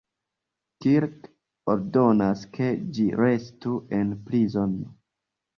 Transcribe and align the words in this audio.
Kirk 0.85 1.27
ordonas 1.73 2.47
ke 2.57 2.71
ĝi 2.97 3.07
restu 3.23 3.77
en 3.99 4.19
prizono. 4.31 4.91